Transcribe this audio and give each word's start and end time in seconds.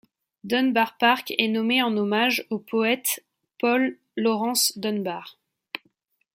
Dunbar 0.43 0.97
Park 0.97 1.31
est 1.37 1.47
nommé 1.47 1.83
en 1.83 1.95
hommage 1.95 2.47
au 2.49 2.57
poète 2.57 3.23
Paul 3.59 3.99
Laurence 4.17 4.75
Dunbar. 4.75 5.37